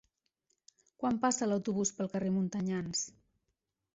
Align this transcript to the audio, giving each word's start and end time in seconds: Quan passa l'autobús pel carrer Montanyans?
Quan 1.01 1.19
passa 1.25 1.49
l'autobús 1.51 1.93
pel 1.99 2.11
carrer 2.15 2.33
Montanyans? 2.39 3.03